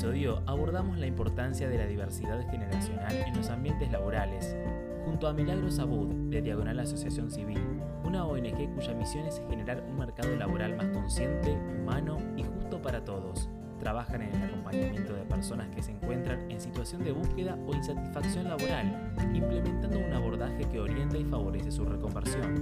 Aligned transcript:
episodio 0.00 0.42
abordamos 0.46 0.96
la 0.96 1.06
importancia 1.06 1.68
de 1.68 1.76
la 1.76 1.84
diversidad 1.84 2.50
generacional 2.50 3.14
en 3.14 3.36
los 3.36 3.50
ambientes 3.50 3.92
laborales, 3.92 4.56
junto 5.04 5.28
a 5.28 5.34
Milagros 5.34 5.78
Abud, 5.78 6.08
de 6.30 6.40
Diagonal 6.40 6.80
Asociación 6.80 7.30
Civil, 7.30 7.60
una 8.02 8.24
ONG 8.24 8.74
cuya 8.74 8.94
misión 8.94 9.26
es 9.26 9.42
generar 9.50 9.84
un 9.86 9.98
mercado 9.98 10.34
laboral 10.36 10.74
más 10.74 10.86
consciente, 10.86 11.52
humano 11.52 12.16
y 12.34 12.44
justo 12.44 12.80
para 12.80 13.04
todos. 13.04 13.50
Trabajan 13.78 14.22
en 14.22 14.34
el 14.34 14.42
acompañamiento 14.42 15.12
de 15.12 15.24
personas 15.24 15.68
que 15.68 15.82
se 15.82 15.90
encuentran 15.90 16.50
en 16.50 16.62
situación 16.62 17.04
de 17.04 17.12
búsqueda 17.12 17.58
o 17.66 17.74
insatisfacción 17.74 18.48
laboral, 18.48 19.12
implementando 19.34 19.98
un 19.98 20.14
abordaje 20.14 20.64
que 20.72 20.80
orienta 20.80 21.18
y 21.18 21.24
favorece 21.24 21.70
su 21.70 21.84
reconversión. 21.84 22.54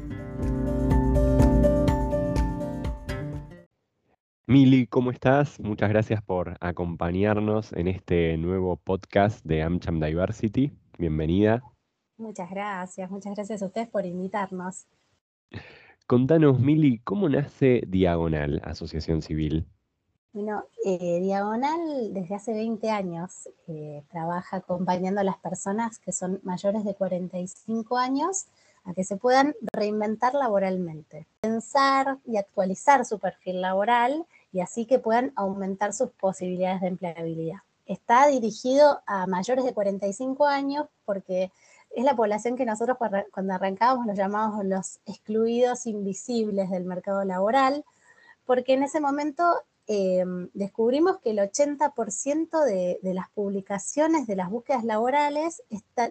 Mili, 4.50 4.86
¿cómo 4.86 5.10
estás? 5.10 5.60
Muchas 5.60 5.90
gracias 5.90 6.22
por 6.22 6.56
acompañarnos 6.60 7.70
en 7.74 7.86
este 7.86 8.38
nuevo 8.38 8.76
podcast 8.76 9.44
de 9.44 9.62
AmCham 9.62 10.00
Diversity. 10.00 10.72
Bienvenida. 10.96 11.62
Muchas 12.16 12.48
gracias, 12.48 13.10
muchas 13.10 13.34
gracias 13.34 13.60
a 13.60 13.66
ustedes 13.66 13.88
por 13.88 14.06
invitarnos. 14.06 14.86
Contanos, 16.06 16.60
Mili, 16.60 16.98
¿cómo 17.00 17.28
nace 17.28 17.82
Diagonal, 17.86 18.62
Asociación 18.64 19.20
Civil? 19.20 19.66
Bueno, 20.32 20.64
eh, 20.82 21.20
Diagonal 21.20 22.14
desde 22.14 22.36
hace 22.36 22.54
20 22.54 22.90
años 22.90 23.50
eh, 23.66 24.02
trabaja 24.10 24.56
acompañando 24.56 25.20
a 25.20 25.24
las 25.24 25.36
personas 25.36 25.98
que 25.98 26.12
son 26.12 26.40
mayores 26.42 26.86
de 26.86 26.94
45 26.94 27.98
años 27.98 28.46
a 28.84 28.94
que 28.94 29.04
se 29.04 29.18
puedan 29.18 29.54
reinventar 29.74 30.32
laboralmente, 30.32 31.26
pensar 31.42 32.16
y 32.24 32.38
actualizar 32.38 33.04
su 33.04 33.18
perfil 33.18 33.60
laboral 33.60 34.24
y 34.52 34.60
así 34.60 34.86
que 34.86 34.98
puedan 34.98 35.32
aumentar 35.36 35.92
sus 35.92 36.10
posibilidades 36.10 36.80
de 36.80 36.88
empleabilidad. 36.88 37.58
Está 37.86 38.26
dirigido 38.26 39.00
a 39.06 39.26
mayores 39.26 39.64
de 39.64 39.72
45 39.72 40.46
años 40.46 40.86
porque 41.04 41.50
es 41.90 42.04
la 42.04 42.16
población 42.16 42.56
que 42.56 42.66
nosotros 42.66 42.98
cuando 43.30 43.54
arrancábamos 43.54 44.06
los 44.06 44.16
llamamos 44.16 44.64
los 44.64 45.00
excluidos 45.06 45.86
invisibles 45.86 46.70
del 46.70 46.84
mercado 46.84 47.24
laboral, 47.24 47.84
porque 48.44 48.74
en 48.74 48.82
ese 48.82 49.00
momento 49.00 49.44
em, 49.86 50.48
descubrimos 50.52 51.18
que 51.18 51.30
el 51.30 51.38
80% 51.38 52.64
de, 52.64 52.98
las 53.14 53.30
publicaciones 53.30 54.26
de 54.26 54.36
las 54.36 54.50
búsquedas 54.50 54.84
laborales 54.84 55.62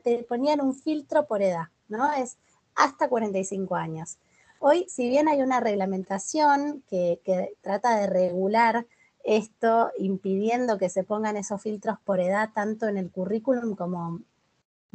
te 0.03 0.23
ponían 0.23 0.61
un 0.61 0.73
filtro 0.73 1.27
por 1.27 1.41
edad, 1.41 1.67
¿no? 1.87 2.11
Es 2.13 2.37
hasta 2.75 3.07
45 3.07 3.75
años. 3.75 4.17
Hoy, 4.59 4.85
si 4.89 5.07
bien 5.09 5.27
hay 5.27 5.41
una 5.41 5.59
reglamentación 5.59 6.83
que, 6.89 7.19
trata 7.61 7.99
de 7.99 8.07
regular 8.07 8.85
esto, 9.23 9.91
impidiendo 9.97 10.77
que 10.77 10.89
se 10.89 11.03
pongan 11.03 11.37
esos 11.37 11.61
filtros 11.61 11.97
por 12.03 12.19
edad 12.19 12.49
tanto 12.53 12.87
en 12.87 12.97
el 12.97 13.11
currículum 13.11 13.75
como 13.75 14.21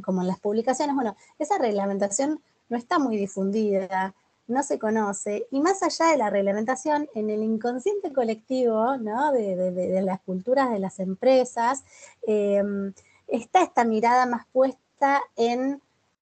en 0.06 0.26
las 0.26 0.40
publicaciones, 0.40 0.94
bueno, 0.94 1.16
esa 1.38 1.58
reglamentación 1.58 2.40
no 2.68 2.76
está 2.76 2.98
muy 2.98 3.16
difundida, 3.16 4.14
no 4.48 4.62
se 4.62 4.78
conoce, 4.78 5.46
y 5.50 5.60
más 5.60 5.82
allá 5.82 6.06
de 6.06 6.16
la 6.18 6.30
reglamentación, 6.30 7.08
en 7.14 7.30
el 7.30 7.42
inconsciente 7.42 8.12
colectivo 8.12 8.98
de, 8.98 10.00
las 10.02 10.20
culturas 10.20 10.70
de 10.70 10.78
las 10.78 10.98
empresas, 10.98 11.84
em, 12.26 12.92
está 13.28 13.62
esta 13.62 13.84
mirada 13.84 14.26
más 14.26 14.46
puesta 14.52 15.22
en 15.36 15.80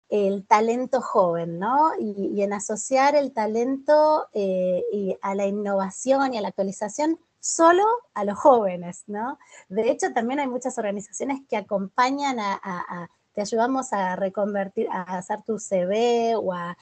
el 0.09 0.45
talento 0.45 1.02
joven, 1.02 1.59
¿no? 1.59 1.91
Y, 1.99 2.41
en 2.41 2.53
asociar 2.53 3.15
el 3.15 3.31
talento 3.31 4.27
eh, 4.33 4.83
y 4.91 5.17
a 5.21 5.35
la 5.35 5.45
innovación 5.45 6.33
y 6.33 6.38
a 6.38 6.41
la 6.41 6.49
actualización 6.49 7.19
solo 7.39 7.83
a 8.13 8.25
los 8.25 8.37
jóvenes, 8.37 9.03
¿no? 9.07 9.37
De 9.69 9.91
hecho, 9.91 10.11
también 10.13 10.39
hay 10.39 10.47
muchas 10.47 10.77
organizaciones 10.77 11.39
que 11.47 11.57
acompañan 11.57 12.37
a 12.39 13.09
te 13.33 13.41
ayudamos 13.41 13.93
a 13.93 14.15
reconvertir, 14.15 14.87
a 14.92 15.17
hacer 15.17 15.42
tu 15.43 15.59
CV 15.59 16.36
o 16.36 16.52
a, 16.53 16.77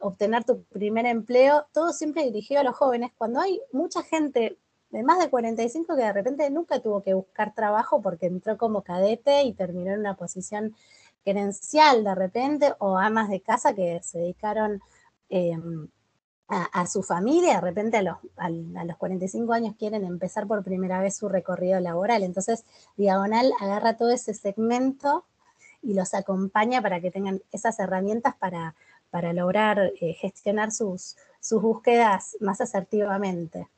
obtener 0.00 0.44
tu 0.44 0.64
primer 0.64 1.04
empleo, 1.06 1.66
todo 1.72 1.92
siempre 1.92 2.24
dirigido 2.24 2.60
a 2.60 2.64
los 2.64 2.76
jóvenes, 2.76 3.10
cuando 3.18 3.40
hay 3.40 3.60
mucha 3.72 4.02
gente 4.02 4.58
de 4.90 5.02
más 5.02 5.18
de 5.18 5.30
45 5.30 5.94
que 5.94 6.02
de 6.02 6.12
repente 6.12 6.50
nunca 6.50 6.80
tuvo 6.80 7.02
que 7.02 7.14
buscar 7.14 7.54
trabajo 7.54 8.02
porque 8.02 8.26
entró 8.26 8.56
como 8.56 8.82
cadete 8.82 9.42
y 9.42 9.52
terminó 9.52 9.92
en 9.92 10.00
una 10.00 10.16
posición 10.16 10.74
gerencial 11.24 12.04
de 12.04 12.14
repente, 12.14 12.74
o 12.78 12.98
amas 12.98 13.28
de 13.28 13.40
casa 13.40 13.74
que 13.74 14.00
se 14.02 14.18
dedicaron 14.18 14.80
em, 15.28 15.88
a, 16.48 16.86
su 16.86 17.02
familia, 17.04 17.56
de 17.56 17.60
repente 17.60 17.96
a 17.98 18.02
los, 18.02 18.16
a 18.36 18.50
los 18.84 18.96
45 18.96 19.52
años 19.52 19.76
quieren 19.78 20.04
empezar 20.04 20.48
por 20.48 20.64
primera 20.64 21.00
vez 21.00 21.16
su 21.16 21.28
recorrido 21.28 21.78
laboral. 21.78 22.24
Entonces, 22.24 22.64
Diagonal 22.96 23.52
agarra 23.60 23.96
todo 23.96 24.10
ese 24.10 24.34
segmento 24.34 25.24
y 25.82 25.94
los 25.94 26.12
acompaña 26.12 26.82
para 26.82 27.00
que 27.00 27.12
tengan 27.12 27.40
esas 27.52 27.78
herramientas 27.78 28.34
para, 28.36 28.74
para 29.10 29.32
lograr 29.32 29.92
eh, 30.00 30.14
gestionar 30.14 30.72
sus, 30.72 31.16
sus 31.40 31.62
búsquedas 31.62 32.36
más 32.40 32.60
asertivamente. 32.60 33.68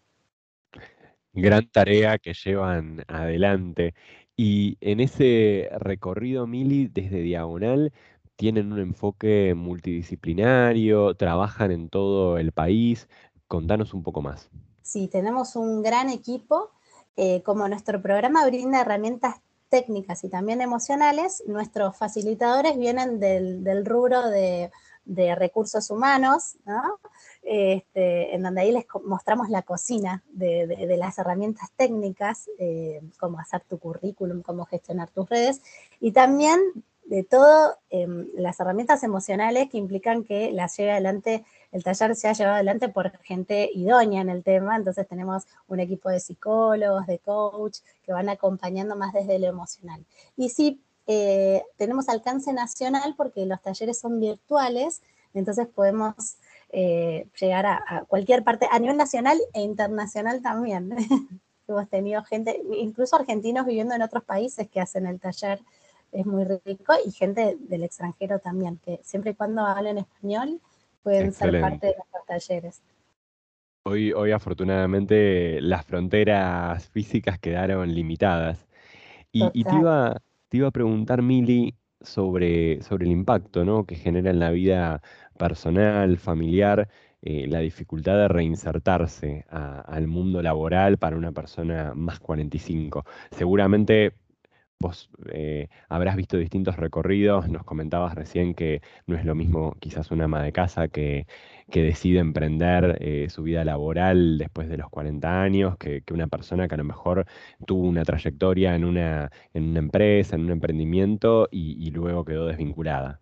Gran 1.34 1.66
tarea 1.68 2.18
que 2.18 2.34
llevan 2.34 3.04
adelante. 3.08 3.94
Y 4.36 4.78
en 4.80 5.00
ese 5.00 5.68
recorrido, 5.78 6.46
Mili, 6.46 6.88
desde 6.88 7.22
Diagonal, 7.22 7.92
tienen 8.36 8.72
un 8.72 8.80
enfoque 8.80 9.54
multidisciplinario, 9.54 11.14
trabajan 11.14 11.70
en 11.70 11.88
todo 11.88 12.38
el 12.38 12.52
país. 12.52 13.08
Contanos 13.46 13.94
un 13.94 14.02
poco 14.02 14.22
más. 14.22 14.50
Sí, 14.82 15.08
tenemos 15.08 15.56
un 15.56 15.82
gran 15.82 16.08
equipo. 16.08 16.70
Eh, 17.16 17.42
como 17.44 17.68
nuestro 17.68 18.00
programa 18.00 18.46
brinda 18.46 18.80
herramientas 18.80 19.36
técnicas 19.68 20.24
y 20.24 20.28
también 20.28 20.60
emocionales, 20.60 21.42
nuestros 21.46 21.96
facilitadores 21.96 22.76
vienen 22.78 23.20
del, 23.20 23.86
rubro 23.86 24.28
de, 24.28 24.70
recursos 25.06 25.90
humanos, 25.90 26.56
este, 27.42 28.34
en 28.34 28.42
donde 28.42 28.60
ahí 28.60 28.72
les 28.72 28.86
mostramos 29.04 29.48
la 29.48 29.62
cocina 29.62 30.22
de, 30.32 30.96
las 30.96 31.18
herramientas 31.18 31.70
técnicas, 31.76 32.48
eh, 32.58 33.00
cómo 33.18 33.38
hacer 33.38 33.62
tu 33.68 33.78
currículum, 33.78 34.42
cómo 34.42 34.64
gestionar 34.64 35.10
tus 35.10 35.28
redes, 35.28 35.62
y 36.00 36.12
también 36.12 36.60
de 37.04 37.24
todo 37.24 37.76
em, 37.90 38.28
las 38.34 38.60
herramientas 38.60 39.02
emocionales 39.02 39.68
que 39.68 39.76
implican 39.76 40.24
que 40.24 40.52
las 40.52 40.76
lleve 40.76 40.92
adelante 40.92 41.44
el 41.72 41.82
taller 41.82 42.14
se 42.14 42.28
ha 42.28 42.34
llevado 42.34 42.56
adelante 42.56 42.90
por 42.90 43.10
gente 43.22 43.70
idónea 43.72 44.20
en 44.20 44.28
el 44.28 44.44
tema, 44.44 44.76
entonces 44.76 45.08
tenemos 45.08 45.44
un 45.68 45.80
equipo 45.80 46.10
de 46.10 46.20
psicólogos, 46.20 47.06
de 47.06 47.18
coach, 47.18 47.78
que 48.04 48.12
van 48.12 48.28
acompañando 48.28 48.94
más 48.94 49.14
desde 49.14 49.38
lo 49.38 49.46
emocional. 49.46 50.04
Y 50.36 50.50
sí, 50.50 50.82
eh, 51.06 51.62
tenemos 51.76 52.08
alcance 52.08 52.52
nacional 52.52 53.14
porque 53.16 53.46
los 53.46 53.60
talleres 53.60 53.98
son 53.98 54.20
virtuales, 54.20 55.02
entonces 55.34 55.66
podemos 55.66 56.36
eh, 56.70 57.26
llegar 57.40 57.66
a, 57.66 58.04
cualquier 58.08 58.44
parte, 58.44 58.68
a 58.70 58.78
nivel 58.78 58.96
nacional 58.96 59.38
e 59.52 59.62
internacional 59.62 60.42
también. 60.42 60.94
Hemos 61.68 61.88
tenido 61.88 62.22
gente, 62.24 62.62
incluso 62.76 63.16
argentinos 63.16 63.66
viviendo 63.66 63.94
en 63.94 64.02
otros 64.02 64.24
países 64.24 64.68
que 64.68 64.80
hacen 64.80 65.06
el 65.06 65.20
taller, 65.20 65.60
es 66.12 66.26
muy 66.26 66.44
rico, 66.44 66.92
y 67.06 67.10
gente 67.10 67.56
del 67.58 67.84
extranjero 67.84 68.38
también, 68.38 68.78
que 68.78 69.00
siempre 69.02 69.30
y 69.30 69.34
cuando 69.34 69.64
hablen 69.64 69.98
español, 69.98 70.60
pueden 71.02 71.32
ser 71.32 71.60
parte 71.60 71.88
de 71.88 71.94
nuestros 71.96 72.26
talleres. 72.26 72.82
Hoy, 73.84 74.12
hoy 74.12 74.30
afortunadamente 74.30 75.60
las 75.60 75.84
fronteras 75.84 76.88
físicas 76.90 77.38
quedaron 77.38 77.92
limitadas. 77.92 78.66
Y, 79.32 79.48
te, 79.64 79.74
iba, 79.74 80.20
te 80.52 80.58
iba 80.58 80.68
a 80.68 80.70
preguntar, 80.70 81.22
Mili, 81.22 81.74
sobre, 82.02 82.82
sobre 82.82 83.06
el 83.06 83.12
impacto 83.12 83.64
¿no? 83.64 83.86
que 83.86 83.94
genera 83.94 84.28
en 84.28 84.38
la 84.38 84.50
vida 84.50 85.00
personal, 85.38 86.18
familiar, 86.18 86.90
eh, 87.22 87.46
la 87.48 87.60
dificultad 87.60 88.18
de 88.18 88.28
reinsertarse 88.28 89.46
al 89.48 90.08
mundo 90.08 90.42
laboral 90.42 90.98
para 90.98 91.16
una 91.16 91.32
persona 91.32 91.94
más 91.94 92.20
45. 92.20 93.02
Seguramente 93.30 94.12
Vos 94.82 95.08
eh, 95.30 95.68
habrás 95.88 96.16
visto 96.16 96.36
distintos 96.36 96.76
recorridos, 96.76 97.48
nos 97.48 97.62
comentabas 97.62 98.16
recién 98.16 98.52
que 98.52 98.82
no 99.06 99.16
es 99.16 99.24
lo 99.24 99.36
mismo 99.36 99.76
quizás 99.78 100.10
una 100.10 100.24
ama 100.24 100.42
de 100.42 100.52
casa 100.52 100.88
que, 100.88 101.26
decide 101.68 102.18
emprender 102.18 102.98
eh, 103.00 103.28
su 103.30 103.44
vida 103.44 103.64
laboral 103.64 104.38
después 104.38 104.68
de 104.68 104.76
los 104.76 104.90
40 104.90 105.40
años, 105.40 105.76
que, 105.78 106.02
una 106.10 106.26
persona 106.26 106.66
que 106.66 106.74
a 106.74 106.78
lo 106.78 106.84
mejor 106.84 107.26
tuvo 107.64 107.86
una 107.86 108.04
trayectoria 108.04 108.74
en 108.74 108.84
una, 108.84 109.30
en 109.54 109.70
una 109.70 109.78
empresa, 109.78 110.34
en 110.34 110.46
un 110.46 110.50
emprendimiento 110.50 111.48
y, 111.52 111.88
luego 111.92 112.24
quedó 112.24 112.46
desvinculada. 112.46 113.20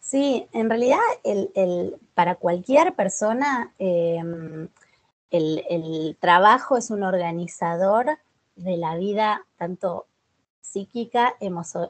Sí, 0.00 0.48
en 0.52 0.68
realidad 0.68 0.98
el, 1.22 1.94
para 2.14 2.34
cualquier 2.34 2.94
persona 2.94 3.72
em, 3.78 4.68
el 5.30 6.16
trabajo 6.20 6.76
es 6.76 6.90
un 6.90 7.04
organizador 7.04 8.18
de 8.56 8.76
la 8.76 8.96
vida 8.96 9.46
tanto 9.56 10.06
psíquica, 10.60 11.34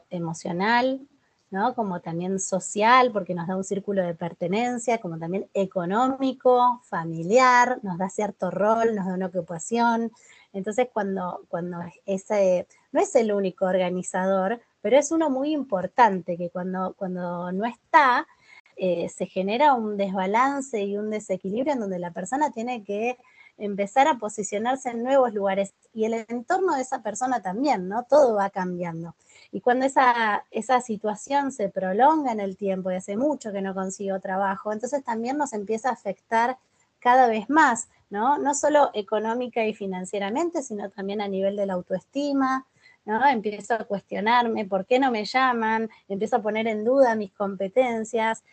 emocional, 0.09 1.07
¿no? 1.49 1.73
Como 1.73 2.01
también 2.01 2.39
social, 2.39 3.11
porque 3.11 3.33
nos 3.33 3.47
da 3.47 3.55
un 3.55 3.63
círculo 3.63 4.03
de 4.03 4.13
pertenencia, 4.13 4.97
como 4.99 5.17
también 5.17 5.49
económico, 5.53 6.81
familiar, 6.83 7.79
nos 7.83 7.97
da 7.97 8.09
cierto 8.09 8.51
rol, 8.51 8.93
nos 8.95 9.05
da 9.05 9.13
una 9.13 9.27
ocupación. 9.27 10.11
Entonces, 10.53 10.89
cuando, 10.91 11.45
cuando 11.47 11.79
ese, 12.05 12.67
no 12.91 12.99
es 12.99 13.15
el 13.15 13.31
único 13.31 13.65
organizador, 13.65 14.61
pero 14.81 14.97
es 14.97 15.11
uno 15.11 15.29
muy 15.29 15.51
importante, 15.51 16.37
que 16.37 16.49
cuando, 16.49 16.93
cuando 16.97 17.51
no 17.51 17.65
está, 17.65 18.27
eh, 18.75 19.07
se 19.09 19.25
genera 19.25 19.73
un 19.73 19.95
desbalance 19.97 20.83
y 20.83 20.97
un 20.97 21.09
desequilibrio 21.09 21.73
en 21.73 21.79
donde 21.79 21.99
la 21.99 22.11
persona 22.11 22.51
tiene 22.51 22.83
que 22.83 23.17
empezar 23.57 24.07
a 24.07 24.17
posicionarse 24.17 24.89
en 24.89 25.03
nuevos 25.03 25.33
lugares 25.33 25.73
y 25.93 26.05
el 26.05 26.25
entorno 26.27 26.75
de 26.75 26.81
esa 26.81 27.01
persona 27.01 27.41
también, 27.41 27.87
¿no? 27.87 28.03
Todo 28.03 28.35
va 28.35 28.49
cambiando. 28.49 29.15
Y 29.51 29.61
cuando 29.61 29.85
esa, 29.85 30.45
esa 30.51 30.81
situación 30.81 31.51
se 31.51 31.69
prolonga 31.69 32.31
en 32.31 32.39
el 32.39 32.57
tiempo 32.57 32.91
y 32.91 32.95
hace 32.95 33.15
mucho 33.15 33.51
que 33.51 33.61
no 33.61 33.73
consigo 33.73 34.19
trabajo, 34.19 34.73
entonces 34.73 35.03
también 35.03 35.37
nos 35.37 35.53
empieza 35.53 35.89
a 35.89 35.93
afectar 35.93 36.57
cada 36.99 37.27
vez 37.27 37.49
más, 37.49 37.87
¿no? 38.09 38.37
No 38.37 38.53
solo 38.55 38.89
económica 38.93 39.65
y 39.65 39.73
financieramente, 39.73 40.63
sino 40.63 40.89
también 40.89 41.21
a 41.21 41.27
nivel 41.27 41.55
de 41.55 41.67
la 41.67 41.73
autoestima, 41.73 42.65
¿no? 43.05 43.25
Empiezo 43.25 43.75
a 43.75 43.83
cuestionarme 43.83 44.65
por 44.65 44.85
qué 44.85 44.99
no 44.99 45.11
me 45.11 45.25
llaman, 45.25 45.89
empiezo 46.09 46.37
a 46.37 46.41
poner 46.41 46.67
en 46.67 46.83
duda 46.83 47.15
mis 47.15 47.31
competencias. 47.31 48.43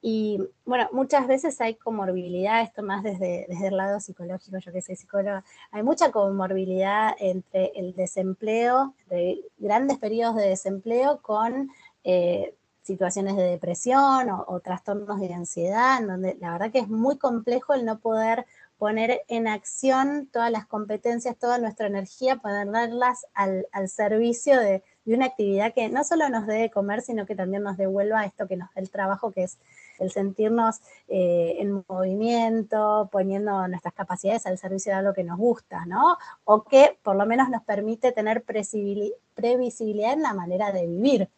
Y 0.00 0.38
bueno, 0.64 0.88
muchas 0.92 1.26
veces 1.26 1.60
hay 1.60 1.74
comorbilidad, 1.74 2.62
esto 2.62 2.82
más 2.82 3.02
desde, 3.02 3.46
desde 3.48 3.68
el 3.68 3.76
lado 3.76 3.98
psicológico, 3.98 4.58
yo 4.58 4.72
que 4.72 4.80
soy 4.80 4.94
psicóloga, 4.94 5.44
hay 5.72 5.82
mucha 5.82 6.12
comorbilidad 6.12 7.16
entre 7.18 7.72
el 7.74 7.94
desempleo, 7.94 8.94
de 9.10 9.40
grandes 9.58 9.98
periodos 9.98 10.36
de 10.36 10.48
desempleo 10.48 11.20
con 11.20 11.70
eh, 12.04 12.54
situaciones 12.88 13.36
de 13.36 13.42
depresión 13.42 14.30
o, 14.30 14.60
trastornos 14.60 15.20
de 15.20 15.34
ansiedad, 15.34 16.00
en 16.00 16.06
donde 16.06 16.38
la 16.40 16.52
verdad 16.52 16.70
que 16.70 16.78
es 16.78 16.88
muy 16.88 17.18
complejo 17.18 17.74
el 17.74 17.84
no 17.84 17.98
poder 17.98 18.46
poner 18.78 19.22
en 19.28 19.46
acción 19.46 20.28
todas 20.32 20.50
las 20.50 20.64
competencias, 20.64 21.36
toda 21.36 21.58
nuestra 21.58 21.88
energía, 21.88 22.36
ponerlas 22.36 23.26
al, 23.34 23.66
al 23.72 23.88
servicio 23.90 24.58
de, 24.58 24.82
de, 25.04 25.14
una 25.14 25.26
actividad 25.26 25.74
que 25.74 25.90
no 25.90 26.02
solo 26.02 26.30
nos 26.30 26.46
dé 26.46 26.70
comer, 26.70 27.02
sino 27.02 27.26
que 27.26 27.34
también 27.34 27.62
nos 27.62 27.76
devuelva 27.76 28.24
esto 28.24 28.46
que 28.46 28.56
nos 28.56 28.72
da 28.74 28.80
el 28.80 28.88
trabajo, 28.88 29.32
que 29.32 29.42
es 29.42 29.58
el 30.00 30.10
sentirnos 30.10 30.80
eh, 31.08 31.56
en 31.58 31.84
movimiento, 31.88 33.08
poniendo 33.10 33.66
nuestras 33.68 33.94
capacidades 33.94 34.46
al 34.46 34.58
servicio 34.58 34.92
de 34.92 34.98
algo 34.98 35.14
que 35.14 35.24
nos 35.24 35.38
gusta, 35.38 35.86
¿no? 35.86 36.16
O 36.44 36.64
que 36.64 36.98
por 37.02 37.16
lo 37.16 37.26
menos 37.26 37.48
nos 37.48 37.62
permite 37.62 38.12
tener 38.12 38.44
previsibilidad 38.44 40.12
en 40.12 40.22
la 40.22 40.34
manera 40.34 40.72
de 40.72 40.86
vivir. 40.86 41.28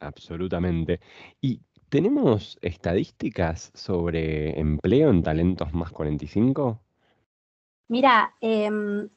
Absolutamente. 0.00 1.00
Y 1.40 1.60
¿Tenemos 1.88 2.58
estadísticas 2.60 3.70
sobre 3.72 4.60
empleo 4.60 5.08
en 5.08 5.22
talentos 5.22 5.72
más 5.72 5.90
45? 5.90 6.78
Mira, 7.88 8.34
eh, 8.42 8.68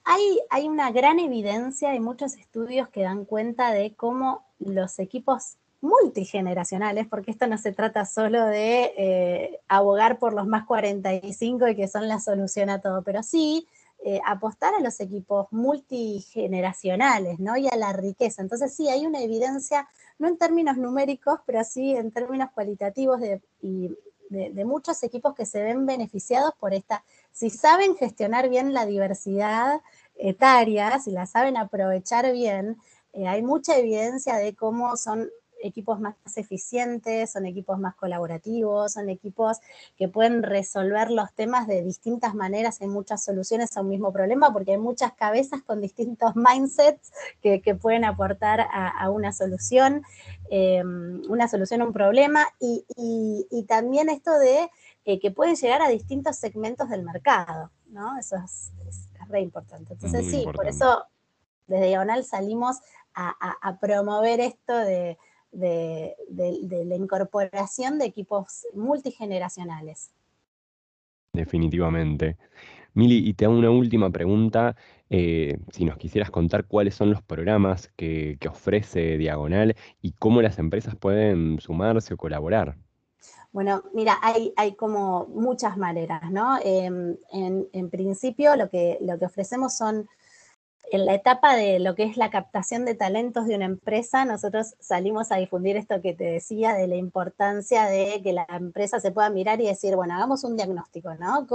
hay, 0.05 0.39
hay, 0.49 0.69
una 0.69 0.89
gran 0.93 1.19
evidencia, 1.19 1.89
hay 1.89 1.99
muchos 1.99 2.37
estudios 2.37 2.87
que 2.87 3.01
dan 3.01 3.25
cuenta 3.25 3.73
de 3.73 3.93
cómo 3.93 4.45
los 4.59 4.99
equipos 4.99 5.57
multigeneracionales, 5.81 7.07
porque 7.07 7.31
esto 7.31 7.47
no 7.47 7.57
se 7.57 7.71
trata 7.71 8.05
solo 8.05 8.45
de 8.45 8.93
eh, 8.97 9.59
abogar 9.67 10.19
por 10.19 10.33
los 10.33 10.47
más 10.47 10.65
45 10.65 11.67
y 11.69 11.75
que 11.75 11.87
son 11.87 12.07
la 12.07 12.19
solución 12.19 12.69
a 12.69 12.79
todo, 12.79 13.01
pero 13.01 13.23
sí 13.23 13.67
eh, 14.03 14.19
apostar 14.25 14.73
a 14.73 14.79
los 14.79 14.99
equipos 14.99 15.47
multigeneracionales, 15.51 17.39
¿no? 17.39 17.55
Y 17.55 17.67
a 17.67 17.75
la 17.75 17.93
riqueza. 17.93 18.41
Entonces 18.41 18.73
sí, 18.73 18.89
hay 18.89 19.05
una 19.05 19.21
evidencia 19.21 19.87
no 20.17 20.27
en 20.27 20.37
términos 20.37 20.77
numéricos, 20.77 21.39
pero 21.45 21.63
sí 21.63 21.95
en 21.95 22.11
términos 22.11 22.49
cualitativos 22.53 23.19
de, 23.19 23.41
muchos 24.65 25.03
equipos 25.03 25.35
que 25.35 25.45
se 25.45 25.61
ven 25.61 25.85
beneficiados 25.85 26.53
por 26.59 26.73
esta, 26.73 27.03
si 27.31 27.49
saben 27.49 27.95
gestionar 27.95 28.49
bien 28.49 28.73
la 28.73 28.85
diversidad 28.85 29.81
etaria, 30.15 30.99
si 30.99 31.11
la 31.11 31.25
saben 31.25 31.57
aprovechar 31.57 32.31
bien, 32.31 32.77
eh, 33.13 33.27
hay 33.27 33.41
mucha 33.41 33.77
evidencia 33.77 34.35
de 34.37 34.55
cómo 34.55 34.95
son 34.95 35.29
equipos 35.63 35.99
más 35.99 36.15
eficientes, 36.35 37.31
son 37.31 37.45
equipos 37.45 37.79
más 37.79 37.95
colaborativos, 37.95 38.93
son 38.93 39.09
equipos 39.09 39.59
que 39.97 40.07
pueden 40.07 40.43
resolver 40.43 41.11
los 41.11 41.31
temas 41.33 41.67
de 41.67 41.81
distintas 41.81 42.35
maneras, 42.35 42.81
hay 42.81 42.87
muchas 42.87 43.23
soluciones 43.23 43.75
a 43.77 43.81
un 43.81 43.89
mismo 43.89 44.11
problema 44.11 44.51
porque 44.53 44.71
hay 44.71 44.77
muchas 44.77 45.13
cabezas 45.13 45.61
con 45.63 45.81
distintos 45.81 46.35
mindsets 46.35 47.11
que, 47.41 47.61
que 47.61 47.75
pueden 47.75 48.05
aportar 48.05 48.61
a, 48.61 48.89
a 48.89 49.09
una 49.09 49.31
solución, 49.31 50.03
eh, 50.49 50.83
una 50.83 51.47
solución 51.47 51.81
a 51.81 51.85
un 51.85 51.93
problema 51.93 52.47
y, 52.59 52.85
y, 52.95 53.47
y 53.51 53.63
también 53.63 54.09
esto 54.09 54.37
de 54.37 54.69
eh, 55.05 55.19
que 55.19 55.31
pueden 55.31 55.55
llegar 55.55 55.81
a 55.81 55.89
distintos 55.89 56.35
segmentos 56.37 56.89
del 56.89 57.03
mercado, 57.03 57.71
¿no? 57.87 58.17
Eso 58.19 58.35
es, 58.35 58.71
es, 58.87 59.09
es 59.19 59.27
re 59.29 59.41
importante. 59.41 59.93
Entonces 59.93 60.21
Muy 60.23 60.31
sí, 60.31 60.37
importante. 60.39 60.57
por 60.57 60.67
eso 60.67 61.05
desde 61.67 61.87
Diagonal 61.87 62.23
salimos 62.23 62.77
a, 63.13 63.29
a, 63.39 63.69
a 63.69 63.79
promover 63.79 64.39
esto 64.39 64.75
de, 64.75 65.17
de, 65.51 66.15
de, 66.29 66.59
de, 66.63 66.85
la 66.85 66.95
incorporación 66.95 67.99
de 67.99 68.05
equipos 68.05 68.65
multigeneracionales. 68.73 70.11
Definitivamente. 71.33 72.37
Mili, 72.93 73.27
y 73.27 73.33
te 73.33 73.45
hago 73.45 73.55
una 73.55 73.71
última 73.71 74.09
pregunta. 74.09 74.75
Eh, 75.09 75.59
si 75.71 75.85
nos 75.85 75.97
quisieras 75.97 76.31
contar 76.31 76.65
cuáles 76.65 76.95
son 76.95 77.11
los 77.11 77.21
programas 77.21 77.91
que, 77.95 78.37
que, 78.39 78.47
ofrece 78.47 79.17
Diagonal 79.17 79.75
y 80.01 80.13
cómo 80.13 80.41
las 80.41 80.57
empresas 80.59 80.95
pueden 80.95 81.59
sumarse 81.59 82.13
o 82.13 82.17
colaborar. 82.17 82.77
Bueno, 83.51 83.83
mira, 83.93 84.17
hay, 84.21 84.53
hay 84.55 84.75
como 84.75 85.27
muchas 85.27 85.75
maneras, 85.77 86.31
¿no? 86.31 86.57
Eh, 86.63 86.85
en, 86.85 87.67
en, 87.73 87.89
principio 87.89 88.55
lo 88.55 88.69
que, 88.69 88.97
lo 89.01 89.19
que 89.19 89.25
ofrecemos 89.25 89.75
son 89.75 90.07
en 90.91 91.05
la 91.05 91.13
etapa 91.13 91.55
de 91.55 91.79
lo 91.79 91.95
que 91.95 92.03
es 92.03 92.17
la 92.17 92.29
captación 92.29 92.83
de 92.85 92.95
talentos 92.95 93.47
de 93.47 93.55
una 93.55 93.65
empresa, 93.65 94.25
nosotros 94.25 94.75
salimos 94.79 95.31
a 95.31 95.37
difundir 95.37 95.77
esto 95.77 96.01
que 96.01 96.13
te 96.13 96.25
decía 96.25 96.73
de 96.73 96.87
la 96.87 96.95
importancia 96.95 97.85
de 97.85 98.21
que 98.23 98.33
la 98.33 98.45
empresa 98.49 98.99
se 98.99 99.11
pueda 99.11 99.29
mirar 99.29 99.61
y 99.61 99.67
decir, 99.67 99.95
bueno, 99.95 100.15
hagamos 100.15 100.43
un 100.43 100.57
diagnóstico, 100.57 101.13
¿no? 101.15 101.47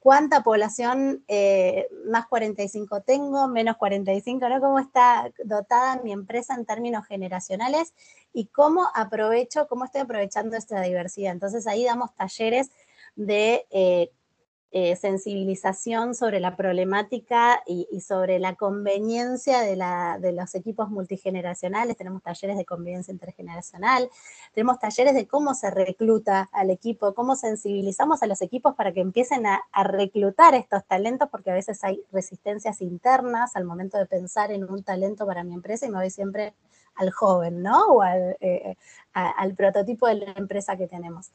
¿Cuánta 0.00 0.42
población 0.42 1.24
eh, 1.28 1.88
más 2.06 2.26
45 2.26 3.02
tengo, 3.02 3.46
menos 3.48 3.76
45, 3.76 4.48
¿no? 4.48 4.60
¿Cómo 4.60 4.78
está 4.78 5.30
dotada 5.44 6.00
mi 6.02 6.12
empresa 6.12 6.54
en 6.54 6.64
términos 6.64 7.06
generacionales? 7.06 7.94
Y 8.32 8.46
cómo 8.46 8.88
aprovecho, 8.94 9.68
cómo 9.68 9.84
estoy 9.84 10.00
aprovechando 10.00 10.56
esta 10.56 10.80
diversidad. 10.80 11.32
Entonces 11.32 11.66
ahí 11.66 11.84
damos 11.84 12.14
talleres 12.16 12.70
de 13.14 13.66
eh, 13.70 14.10
eh, 14.72 14.94
sensibilización 14.94 16.14
sobre 16.14 16.38
la 16.38 16.54
problemática 16.54 17.60
y, 17.66 18.00
sobre 18.00 18.38
la 18.38 18.54
conveniencia 18.54 19.62
de, 19.62 19.74
la, 19.74 20.18
de, 20.20 20.30
los 20.30 20.54
equipos 20.54 20.90
multigeneracionales. 20.90 21.96
Tenemos 21.96 22.22
talleres 22.22 22.56
de 22.56 22.64
convivencia 22.64 23.10
intergeneracional, 23.10 24.08
tenemos 24.54 24.78
talleres 24.78 25.14
de 25.14 25.26
cómo 25.26 25.54
se 25.54 25.70
recluta 25.70 26.48
al 26.52 26.70
equipo, 26.70 27.14
cómo 27.14 27.34
sensibilizamos 27.34 28.22
a 28.22 28.28
los 28.28 28.42
equipos 28.42 28.76
para 28.76 28.92
que 28.92 29.00
empiecen 29.00 29.44
a, 29.44 29.60
a 29.72 29.82
reclutar 29.82 30.54
estos 30.54 30.84
talentos, 30.84 31.28
porque 31.30 31.50
a 31.50 31.54
veces 31.54 31.82
hay 31.82 32.04
resistencias 32.12 32.80
internas 32.80 33.56
al 33.56 33.64
momento 33.64 33.98
de 33.98 34.06
pensar 34.06 34.52
en 34.52 34.62
un 34.62 34.84
talento 34.84 35.26
para 35.26 35.42
mi 35.42 35.54
empresa 35.54 35.86
y 35.86 35.90
me 35.90 35.98
voy 35.98 36.10
siempre 36.10 36.54
al 36.94 37.10
joven, 37.10 37.62
¿no? 37.62 37.86
O 37.86 38.02
al, 38.02 38.36
eh, 38.40 38.76
a, 39.14 39.30
al, 39.30 39.54
prototipo 39.54 40.06
de 40.06 40.16
la 40.16 40.32
empresa 40.32 40.76
que 40.76 40.86
tenemos. 40.86 41.30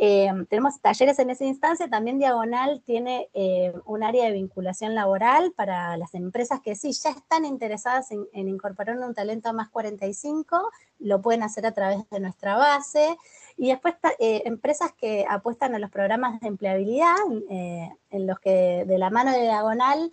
Eh, 0.00 0.30
tenemos 0.48 0.80
talleres 0.80 1.18
en 1.18 1.30
esa 1.30 1.44
instancia, 1.44 1.88
también 1.88 2.18
Diagonal 2.18 2.82
tiene 2.84 3.28
eh, 3.34 3.72
un 3.84 4.02
área 4.02 4.26
de 4.26 4.32
vinculación 4.32 4.94
laboral 4.94 5.52
para 5.52 5.96
las 5.96 6.14
empresas 6.14 6.60
que 6.60 6.74
sí, 6.74 6.92
ya 6.92 7.10
están 7.10 7.44
interesadas 7.44 8.10
en, 8.10 8.48
incorporar 8.48 8.98
un 8.98 9.14
talento 9.14 9.52
más 9.52 9.68
45, 9.70 10.70
lo 11.00 11.20
pueden 11.20 11.42
hacer 11.42 11.66
a 11.66 11.72
través 11.72 12.08
de 12.10 12.20
nuestra 12.20 12.56
base. 12.56 13.16
Y 13.58 13.68
después 13.68 13.94
eh, 14.18 14.42
empresas 14.44 14.92
que 14.92 15.24
apuestan 15.28 15.74
a 15.74 15.78
los 15.78 15.90
programas 15.90 16.40
de 16.40 16.48
empleabilidad, 16.48 17.16
eh, 17.48 17.90
en 18.10 18.26
los 18.26 18.38
que 18.38 18.84
de 18.86 18.98
la 18.98 19.08
mano 19.08 19.32
de 19.32 19.42
Diagonal 19.42 20.10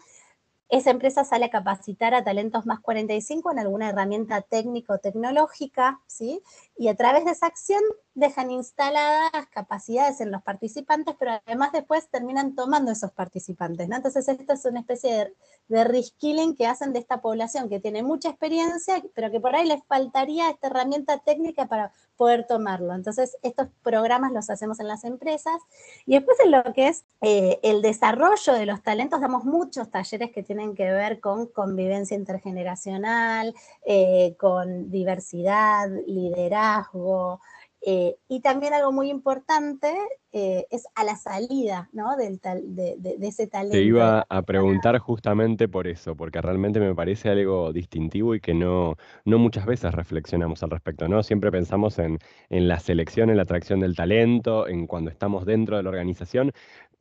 esa 0.74 0.90
empresa 0.90 1.24
sale 1.24 1.46
a 1.46 1.50
capacitar 1.52 2.16
a 2.16 2.24
talentos 2.24 2.66
más 2.66 2.80
45 2.80 3.52
en 3.52 3.60
alguna 3.60 3.90
herramienta 3.90 4.42
técnico-tecnológica, 4.42 6.02
¿sí? 6.08 6.42
Y 6.76 6.88
a 6.88 6.96
través 6.96 7.26
de 7.26 7.32
esa 7.32 7.46
acción 7.46 7.84
dejan 8.16 8.50
instaladas 8.50 9.48
capacidades 9.52 10.20
en 10.20 10.32
los 10.32 10.42
participantes, 10.42 11.16
pero 11.20 11.40
además 11.46 11.74
después 11.74 12.10
terminan 12.10 12.56
tomando 12.56 12.92
esos 12.92 13.12
participantes, 13.12 13.88
¿no? 13.88 13.98
Entonces 13.98 14.28
esto 14.28 14.54
es 14.54 14.66
una 14.66 14.80
especie 14.80 15.14
de, 15.14 15.34
de 15.68 15.84
reskilling 15.84 16.56
que 16.56 16.66
hacen 16.66 16.92
de 16.92 17.00
esta 17.00 17.22
población 17.22 17.70
que 17.70 17.80
tiene 17.80 18.02
mucha 18.02 18.30
experiencia, 18.30 19.04
pero 19.14 19.30
que 19.30 19.40
por 19.40 19.56
ahí 19.56 19.68
les 19.68 19.84
faltaría 19.84 20.50
esta 20.50 20.68
herramienta 20.68 21.20
técnica 21.20 21.68
para 21.68 21.92
poder 22.18 22.48
tomarlo. 22.48 22.94
Entonces 22.94 23.38
estos 23.42 23.68
programas 23.84 24.32
los 24.32 24.50
hacemos 24.50 24.80
en 24.80 24.88
las 24.88 25.04
empresas 25.04 25.62
y 26.06 26.14
después 26.14 26.38
en 26.44 26.52
lo 26.52 26.64
que 26.74 26.88
es 26.88 27.06
eh, 27.22 27.60
el 27.64 27.82
desarrollo 27.82 28.54
de 28.54 28.66
los 28.66 28.82
talentos, 28.82 29.22
damos 29.22 29.46
muchos 29.46 29.90
talleres 29.90 30.32
que 30.32 30.44
tienen 30.44 30.63
tienen 30.64 30.76
que 30.76 30.92
ver 30.92 31.20
con 31.20 31.48
convivencia 31.48 32.16
intergeneracional, 32.16 33.54
eh, 33.86 34.36
con 34.38 34.90
diversidad, 34.90 35.90
liderazgo, 36.08 37.42
eh, 37.86 38.16
y 38.30 38.40
también 38.40 38.74
algo 38.74 38.94
muy 38.94 39.10
importante 39.10 39.94
eh, 40.32 40.66
es 40.72 40.88
a 40.96 41.04
la 41.04 41.18
salida 41.18 41.90
¿no? 41.92 42.16
Del 42.16 42.40
de, 42.40 43.18
ese 43.22 43.48
talento. 43.48 43.76
Te 43.76 43.84
iba 43.84 44.26
a 44.30 44.42
preguntar 44.44 44.98
justamente 45.00 45.68
por 45.68 45.88
eso, 45.88 46.16
porque 46.16 46.42
realmente 46.42 46.80
me 46.80 46.96
parece 46.96 47.30
algo 47.30 47.74
distintivo 47.74 48.36
y 48.36 48.40
que 48.40 48.54
no, 48.54 48.96
no 49.26 49.38
muchas 49.38 49.66
veces 49.66 49.94
reflexionamos 49.94 50.64
al 50.64 50.70
respecto. 50.70 51.10
¿no? 51.10 51.24
Siempre 51.24 51.52
pensamos 51.52 52.00
en, 52.00 52.20
en 52.50 52.70
la 52.70 52.80
selección, 52.80 53.30
en 53.30 53.36
la 53.36 53.44
atracción 53.44 53.82
del 53.82 53.98
talento, 53.98 54.66
en 54.70 54.88
cuando 54.88 55.12
estamos 55.12 55.46
dentro 55.46 55.76
de 55.76 55.84
la 55.84 55.90
organización, 55.90 56.54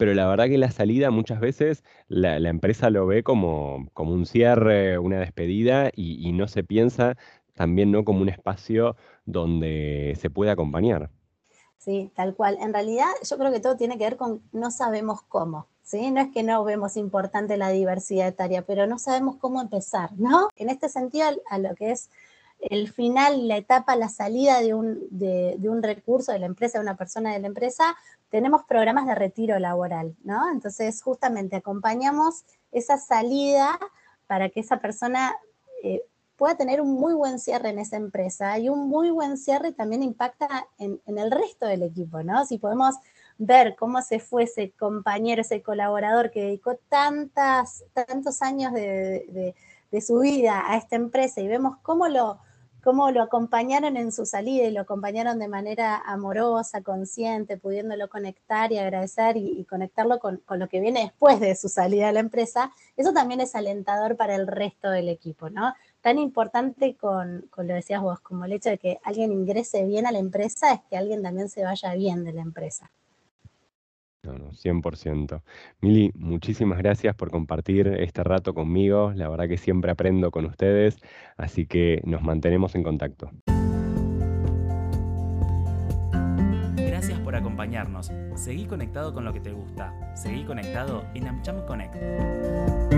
pero 0.03 0.15
la 0.15 0.27
verdad 0.27 0.47
que 0.47 0.59
la 0.59 0.73
salida 0.73 1.13
muchas 1.13 1.39
veces 1.39 1.85
la, 2.09 2.37
empresa 2.39 2.91
lo 2.91 3.07
ve 3.07 3.23
como, 3.23 3.87
como, 3.95 4.13
un 4.13 4.27
cierre, 4.27 4.99
una 4.99 5.21
despedida 5.21 5.93
y, 5.95 6.33
no 6.33 6.49
se 6.49 6.65
piensa 6.65 7.17
también 7.55 7.93
no 7.93 8.05
como 8.05 8.21
un 8.21 8.29
espacio 8.29 8.97
donde 9.27 10.19
se 10.21 10.29
puede 10.29 10.51
acompañar. 10.51 11.09
Sí, 11.79 12.11
tal 12.17 12.35
cual. 12.35 12.59
En 12.61 12.73
realidad 12.73 13.11
yo 13.23 13.39
creo 13.39 13.53
que 13.53 13.61
todo 13.61 13.77
tiene 13.77 13.97
que 13.97 14.03
ver 14.03 14.17
con 14.17 14.43
no 14.51 14.73
sabemos 14.73 15.23
cómo. 15.23 15.69
¿Sí? 15.85 16.11
No 16.11 16.21
es 16.21 16.33
que 16.33 16.43
no 16.43 16.65
vemos 16.65 16.97
importante 16.97 17.57
la 17.57 17.69
diversidad 17.69 18.27
etaria, 18.27 18.63
pero 18.63 18.89
no 18.89 18.99
sabemos 18.99 19.37
cómo 19.37 19.63
empezar, 19.63 20.11
¿no? 20.17 20.49
En 20.57 20.69
este 20.69 20.89
sentido, 20.89 21.29
a 21.49 21.59
lo 21.61 21.77
que 21.77 21.93
es 21.93 22.11
el 22.71 22.93
final, 22.93 23.49
la 23.49 23.57
etapa, 23.57 23.97
la 23.97 24.09
salida 24.09 24.61
de 24.61 24.75
un, 24.75 25.01
de, 25.11 25.59
un 25.65 25.83
recurso 25.83 26.33
de 26.33 26.39
la 26.39 26.47
empresa, 26.47 26.79
de 26.79 26.83
una 26.83 26.97
persona 26.97 27.33
de 27.33 27.41
la 27.41 27.49
empresa, 27.49 27.97
tenemos 28.31 28.63
programas 28.65 29.07
de 29.07 29.15
retiro 29.15 29.59
laboral, 29.59 30.15
¿no? 30.23 30.51
Entonces, 30.51 31.03
justamente 31.03 31.57
acompañamos 31.57 32.45
esa 32.71 32.99
salida 32.99 33.79
para 34.29 34.49
que 34.49 34.61
esa 34.61 34.79
persona 34.79 35.35
eh, 35.83 36.03
pueda 36.37 36.57
tener 36.57 36.81
un 36.81 36.95
muy 36.95 37.15
buen 37.15 37.41
cierre 37.41 37.71
en 37.71 37.81
esa 37.81 37.97
empresa 37.97 38.59
y 38.59 38.69
un 38.69 38.89
muy 38.89 39.11
buen 39.11 39.37
cierre 39.37 39.73
también 39.73 40.03
impacta 40.03 40.67
en, 40.79 41.01
el 41.07 41.31
resto 41.31 41.67
del 41.67 41.83
equipo, 41.83 42.23
¿no? 42.23 42.47
Si 42.47 42.59
podemos 42.59 42.95
ver 43.39 43.75
cómo 43.77 44.03
se 44.03 44.21
fue 44.21 44.45
ese 44.45 44.71
compañero, 44.71 45.41
ese 45.41 45.63
colaborador 45.63 46.31
que 46.31 46.43
dedicó 46.43 46.77
tantas, 46.89 47.85
tantos 47.93 48.41
años 48.41 48.73
de, 48.73 49.55
de 49.91 50.01
su 50.01 50.21
vida 50.21 50.65
a 50.67 50.77
esta 50.77 50.97
empresa 50.97 51.41
y 51.41 51.49
vemos 51.49 51.77
cómo 51.83 52.09
lo, 52.09 52.39
cómo 52.83 53.11
lo 53.11 53.23
acompañaron 53.23 53.97
en 53.97 54.13
su 54.13 54.27
salida 54.27 54.65
y 54.65 54.73
lo 54.73 54.81
acompañaron 54.81 55.39
de 55.39 55.49
manera 55.49 55.99
amorosa, 56.05 56.83
consciente, 56.83 57.57
pudiéndolo 57.57 58.09
conectar 58.09 58.73
y 58.73 58.79
agradecer 58.79 59.37
y, 59.37 59.65
conectarlo 59.65 60.19
con, 60.19 60.43
lo 60.49 60.69
que 60.69 60.81
viene 60.81 61.05
después 61.05 61.41
de 61.41 61.55
su 61.55 61.69
salida 61.69 62.09
a 62.09 62.13
la 62.13 62.21
empresa, 62.21 62.73
eso 62.97 63.13
también 63.13 63.41
es 63.41 63.55
alentador 63.55 64.17
para 64.17 64.35
el 64.35 64.47
resto 64.47 64.91
del 64.91 65.09
equipo, 65.09 65.49
¿no? 65.49 65.75
Tan 66.01 66.19
importante 66.19 66.97
con, 66.97 67.47
con 67.51 67.69
lo 67.69 67.75
decías 67.75 68.03
vos, 68.03 68.21
como 68.21 68.45
el 68.45 68.53
hecho 68.53 68.71
de 68.71 68.79
que 68.79 68.99
alguien 69.05 69.33
ingrese 69.33 69.85
bien 69.85 70.07
a 70.07 70.13
la 70.13 70.19
empresa, 70.19 70.73
es 70.75 70.81
que 70.91 70.97
alguien 70.97 71.23
también 71.23 71.49
se 71.49 71.65
vaya 71.65 71.95
bien 71.95 72.25
de 72.25 72.33
la 72.33 72.43
empresa. 72.43 72.91
No, 74.25 74.39
no, 74.39 74.53
100%. 74.53 75.43
Mili, 75.81 76.13
muchísimas 76.15 76.79
gracias 76.79 77.17
por 77.17 77.33
compartir 77.33 77.89
este 77.89 78.23
rato 78.23 78.55
conmigo. 78.55 79.13
La 79.17 79.29
verdad 79.29 79.49
que 79.49 79.59
siempre 79.59 79.91
aprendo 79.91 80.31
con 80.31 80.45
ustedes, 80.45 80.97
así 81.37 81.67
que 81.67 82.01
nos 82.05 82.23
mantenemos 82.23 82.77
en 82.77 82.85
contacto. 82.85 83.33
Gracias 86.77 87.19
por 87.19 87.35
acompañarnos. 87.35 88.13
Seguí 88.37 88.67
conectado 88.67 89.13
con 89.13 89.25
lo 89.25 89.33
que 89.33 89.41
te 89.41 89.51
gusta. 89.51 89.93
Seguí 90.15 90.45
conectado 90.45 91.05
en 91.15 91.27
AmCham 91.27 91.67
Connect. 91.67 92.92